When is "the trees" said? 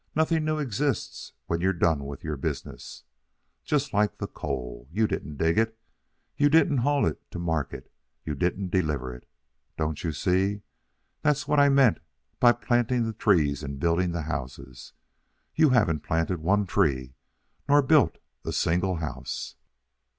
13.05-13.61